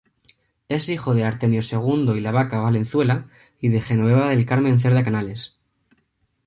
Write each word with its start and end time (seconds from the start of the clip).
Es 0.67 0.89
hijo 0.89 1.13
de 1.13 1.23
Artemio 1.25 1.61
Segundo 1.61 2.15
Ilabaca 2.17 2.57
Valenzuela 2.59 3.27
y 3.59 3.67
de 3.69 3.81
Genoveva 3.81 4.29
del 4.31 4.47
Carmen 4.47 4.79
Cerda 4.79 5.03
Canales. 5.03 5.53